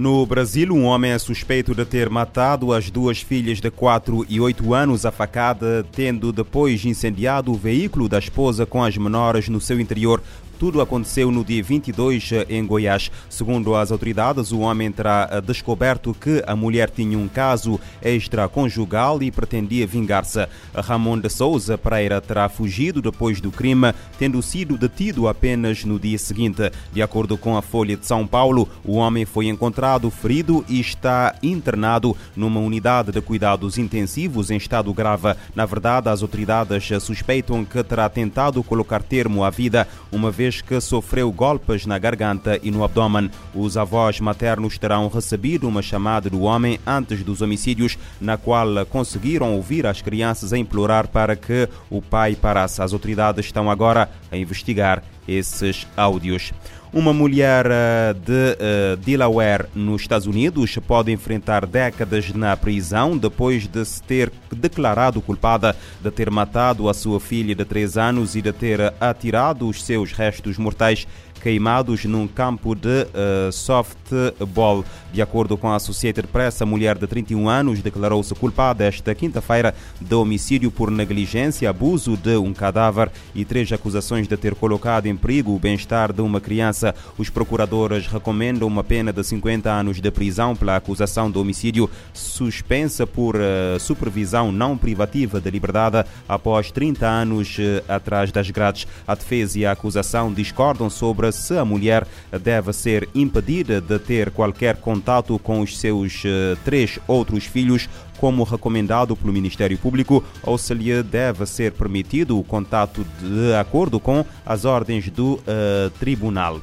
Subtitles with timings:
[0.00, 4.40] No Brasil, um homem é suspeito de ter matado as duas filhas de 4 e
[4.40, 9.60] 8 anos a facada, tendo depois incendiado o veículo da esposa com as menores no
[9.60, 10.22] seu interior.
[10.60, 13.10] Tudo aconteceu no dia 22 em Goiás.
[13.30, 19.30] Segundo as autoridades, o homem terá descoberto que a mulher tinha um caso extraconjugal e
[19.30, 20.46] pretendia vingar-se.
[20.74, 26.18] Ramon de Souza Pereira terá fugido depois do crime, tendo sido detido apenas no dia
[26.18, 26.70] seguinte.
[26.92, 31.36] De acordo com a Folha de São Paulo, o homem foi encontrado ferido e está
[31.42, 35.34] internado numa unidade de cuidados intensivos em estado grave.
[35.54, 40.80] Na verdade, as autoridades suspeitam que terá tentado colocar termo à vida, uma vez que
[40.80, 43.30] sofreu golpes na garganta e no abdômen.
[43.54, 49.54] Os avós maternos terão recebido uma chamada do homem antes dos homicídios, na qual conseguiram
[49.54, 52.80] ouvir as crianças a implorar para que o pai parasse.
[52.80, 56.52] As autoridades estão agora a investigar esses áudios.
[56.92, 57.66] Uma mulher
[58.14, 65.22] de Delaware, nos Estados Unidos, pode enfrentar décadas na prisão depois de se ter declarado
[65.22, 69.84] culpada de ter matado a sua filha de 3 anos e de ter atirado os
[69.84, 71.06] seus restos mortais
[71.40, 74.84] queimados num campo de uh, softball.
[75.12, 79.74] De acordo com a Associated Press, a mulher de 31 anos declarou-se culpada esta quinta-feira
[80.00, 85.16] de homicídio por negligência, abuso de um cadáver e três acusações de ter colocado em
[85.16, 86.94] perigo o bem-estar de uma criança.
[87.18, 93.06] Os procuradores recomendam uma pena de 50 anos de prisão pela acusação de homicídio suspensa
[93.06, 98.86] por uh, supervisão não privativa de liberdade após 30 anos uh, atrás das grades.
[99.06, 102.06] A defesa e a acusação discordam sobre se a mulher
[102.42, 107.88] deve ser impedida de ter qualquer contato com os seus uh, três outros filhos,
[108.18, 113.98] como recomendado pelo Ministério Público, ou se lhe deve ser permitido o contato de acordo
[113.98, 116.60] com as ordens do uh, tribunal.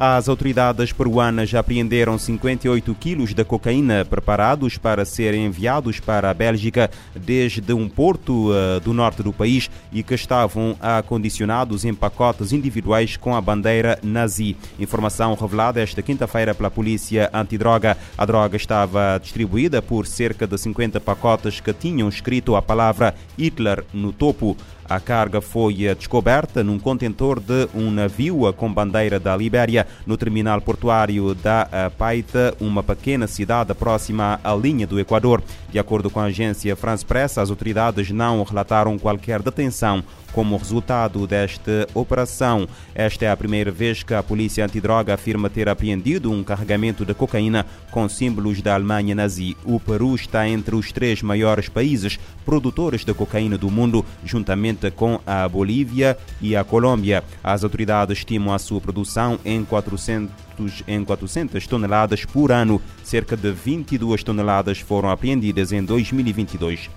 [0.00, 6.88] As autoridades peruanas apreenderam 58 quilos de cocaína preparados para serem enviados para a Bélgica
[7.16, 13.16] desde um porto uh, do norte do país e que estavam acondicionados em pacotes individuais
[13.16, 14.56] com a bandeira nazi.
[14.78, 17.96] Informação revelada esta quinta-feira pela polícia antidroga.
[18.16, 23.84] A droga estava distribuída por cerca de 50 pacotes que tinham escrito a palavra Hitler
[23.92, 24.56] no topo.
[24.88, 30.62] A carga foi descoberta num contentor de um navio com bandeira da Libéria no terminal
[30.62, 35.42] portuário da Paita, uma pequena cidade próxima à linha do Equador.
[35.70, 41.26] De acordo com a agência France Press, as autoridades não relataram qualquer detenção como resultado
[41.26, 42.68] desta operação.
[42.94, 47.14] Esta é a primeira vez que a polícia antidroga afirma ter apreendido um carregamento de
[47.14, 49.56] cocaína com símbolos da Alemanha nazi.
[49.64, 55.20] O Peru está entre os três maiores países produtores de cocaína do mundo, juntamente com
[55.26, 57.22] a Bolívia e a Colômbia.
[57.42, 60.48] As autoridades estimam a sua produção em 400
[60.88, 62.82] em 400 toneladas por ano.
[63.04, 66.90] Cerca de 22 toneladas foram apreendidas em 2022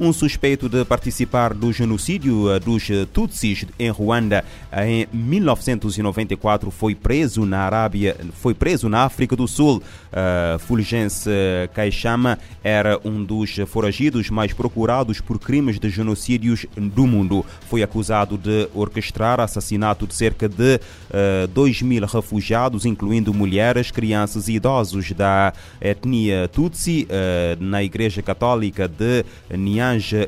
[0.00, 4.44] um suspeito de participar do genocídio dos Tutsis em Ruanda
[4.84, 9.82] em 1994 foi preso na Arábia, foi preso na África do Sul.
[10.12, 11.30] Uh, Fulgence
[11.74, 17.44] Kaixama era um dos foragidos mais procurados por crimes de genocídios do mundo.
[17.68, 24.48] Foi acusado de orquestrar assassinato de cerca de uh, 2 mil refugiados, incluindo mulheres, crianças
[24.48, 29.81] e idosos da etnia Tutsi uh, na Igreja Católica de Niamey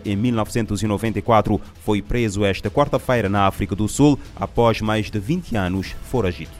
[0.05, 5.95] em 1994, foi preso esta quarta-feira na África do Sul após mais de 20 anos
[6.05, 6.51] foragido.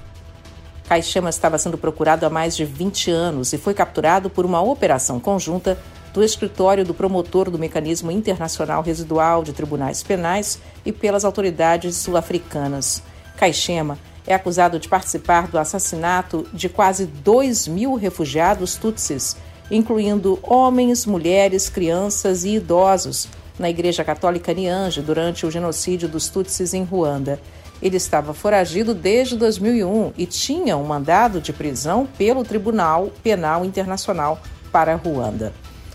[0.89, 5.19] Caixama estava sendo procurado há mais de 20 anos e foi capturado por uma operação
[5.19, 5.79] conjunta
[6.13, 13.03] do escritório do promotor do Mecanismo Internacional Residual de Tribunais Penais e pelas autoridades sul-africanas.
[13.37, 19.37] Caixema é acusado de participar do assassinato de quase 2 mil refugiados tutsis
[19.75, 23.29] incluindo homens, mulheres, crianças e idosos,
[23.59, 27.41] na Igreja Católica Niange durante o genocídio dos Tutsis em Ruanda.
[27.83, 34.41] Ele estava foragido desde 2001 e tinha um mandado de prisão pelo Tribunal Penal Internacional
[34.73, 35.53] para Ruanda.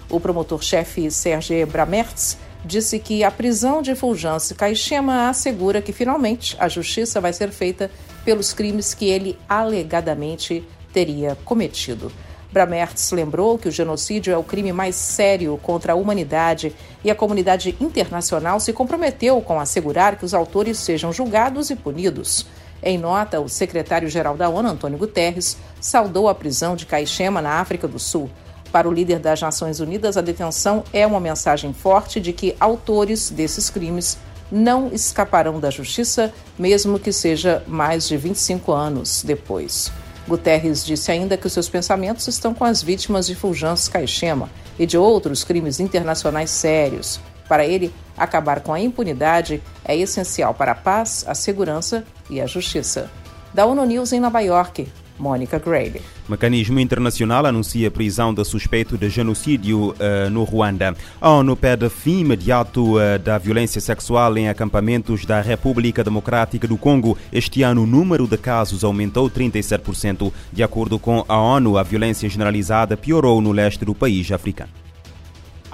[0.09, 6.67] O promotor-chefe Serge Bramertz disse que a prisão de Fulgence Caixema assegura que finalmente a
[6.67, 7.89] justiça vai ser feita
[8.25, 12.11] pelos crimes que ele alegadamente teria cometido.
[12.51, 17.15] Bramertz lembrou que o genocídio é o crime mais sério contra a humanidade e a
[17.15, 22.47] comunidade internacional se comprometeu com assegurar que os autores sejam julgados e punidos.
[22.81, 27.87] Em nota, o secretário-geral da ONU, Antônio Guterres, saudou a prisão de Caixema na África
[27.87, 28.29] do Sul.
[28.71, 33.29] Para o líder das Nações Unidas, a detenção é uma mensagem forte de que autores
[33.29, 34.17] desses crimes
[34.51, 39.91] não escaparão da justiça, mesmo que seja mais de 25 anos depois.
[40.29, 44.85] Guterres disse ainda que os seus pensamentos estão com as vítimas de Fulgence Caixema e
[44.85, 47.19] de outros crimes internacionais sérios.
[47.47, 52.45] Para ele, acabar com a impunidade é essencial para a paz, a segurança e a
[52.45, 53.09] justiça.
[53.53, 54.87] Da ONU News em Nova York,
[55.19, 56.01] Mônica Gray.
[56.27, 60.95] Mecanismo internacional anuncia prisão de suspeito de genocídio uh, no Ruanda.
[61.19, 66.77] A ONU pede fim imediato uh, da violência sexual em acampamentos da República Democrática do
[66.77, 67.17] Congo.
[67.31, 70.31] Este ano, o número de casos aumentou 37%.
[70.51, 74.88] De acordo com a ONU, a violência generalizada piorou no leste do país africano.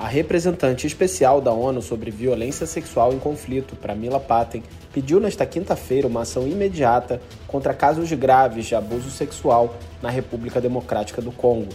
[0.05, 4.61] A representante especial da ONU sobre violência sexual em conflito, Pramila Patten,
[4.93, 9.73] pediu nesta quinta-feira uma ação imediata contra casos graves de abuso sexual
[10.03, 11.69] na República Democrática do Congo.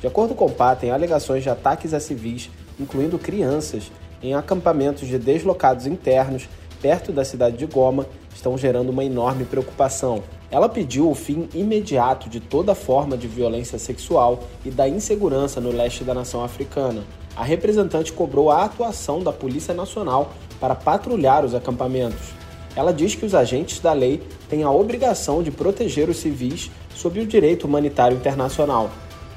[0.00, 2.48] De acordo com Patten, alegações de ataques a civis,
[2.78, 3.90] incluindo crianças,
[4.22, 6.48] em acampamentos de deslocados internos
[6.80, 10.22] perto da cidade de Goma, estão gerando uma enorme preocupação.
[10.52, 15.72] Ela pediu o fim imediato de toda forma de violência sexual e da insegurança no
[15.72, 17.02] leste da nação africana
[17.36, 22.32] a representante cobrou a atuação da Polícia Nacional para patrulhar os acampamentos.
[22.76, 27.20] Ela diz que os agentes da lei têm a obrigação de proteger os civis sob
[27.20, 28.90] o direito humanitário internacional.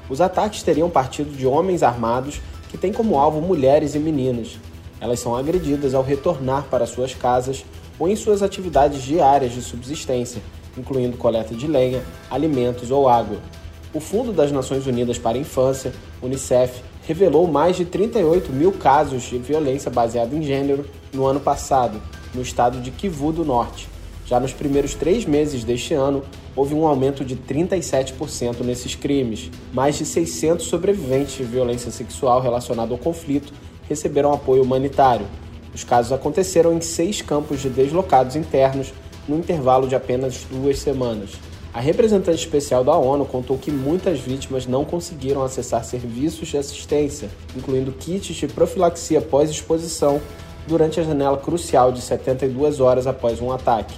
[0.10, 2.40] Os ataques teriam partido de homens armados
[2.70, 4.58] que têm como alvo mulheres e meninas.
[5.00, 7.66] Elas são agredidas ao retornar para suas casas
[7.98, 10.42] ou em suas atividades diárias de subsistência,
[10.78, 13.38] incluindo coleta de lenha, alimentos ou água.
[13.96, 19.24] O Fundo das Nações Unidas para a Infância, UNICEF, revelou mais de 38 mil casos
[19.24, 22.02] de violência baseada em gênero no ano passado,
[22.34, 23.88] no estado de Kivu do Norte.
[24.26, 26.24] Já nos primeiros três meses deste ano,
[26.58, 29.50] houve um aumento de 37% nesses crimes.
[29.72, 33.54] Mais de 600 sobreviventes de violência sexual relacionada ao conflito
[33.88, 35.26] receberam apoio humanitário.
[35.74, 38.94] Os casos aconteceram em seis campos de deslocados internos,
[39.26, 41.30] no intervalo de apenas duas semanas.
[41.76, 47.30] A representante especial da ONU contou que muitas vítimas não conseguiram acessar serviços de assistência,
[47.54, 50.22] incluindo kits de profilaxia pós-exposição,
[50.66, 53.94] durante a janela crucial de 72 horas após um ataque.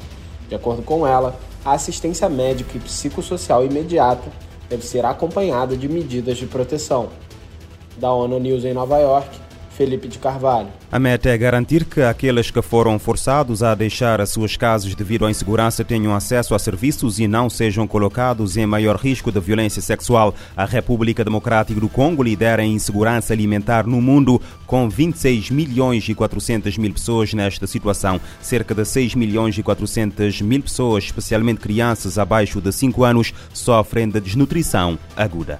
[0.50, 4.28] De acordo com ela, a assistência médica e psicossocial imediata
[4.68, 7.10] deve ser acompanhada de medidas de proteção.
[7.96, 9.30] Da ONU News em Nova York,
[9.78, 10.70] Felipe de Carvalho.
[10.92, 15.26] A meta é garantir que aqueles que foram forçados a deixar as suas casas devido
[15.26, 19.82] à insegurança tenham acesso a serviços e não sejam colocados em maior risco de violência
[19.82, 20.34] sexual.
[20.56, 26.16] A República Democrática do Congo lidera a insegurança alimentar no mundo, com 26 milhões e
[26.16, 28.20] 400 mil pessoas nesta situação.
[28.42, 34.10] Cerca de 6 milhões e 400 mil pessoas, especialmente crianças abaixo de 5 anos, sofrem
[34.10, 35.60] de desnutrição aguda.